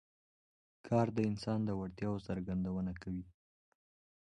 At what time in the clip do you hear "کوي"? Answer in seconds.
3.01-3.25